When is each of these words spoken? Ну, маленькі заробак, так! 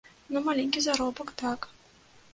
Ну, 0.35 0.41
маленькі 0.47 0.83
заробак, 0.87 1.35
так! 1.45 1.71